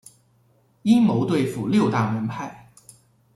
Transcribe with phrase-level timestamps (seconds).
[0.81, 2.71] 阴谋对付六大门派。